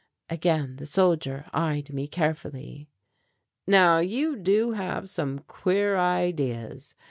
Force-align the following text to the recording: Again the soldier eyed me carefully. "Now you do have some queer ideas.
Again 0.31 0.77
the 0.77 0.87
soldier 0.87 1.45
eyed 1.53 1.93
me 1.93 2.07
carefully. 2.07 2.89
"Now 3.67 3.99
you 3.99 4.35
do 4.35 4.71
have 4.71 5.07
some 5.11 5.37
queer 5.45 5.95
ideas. 5.95 6.95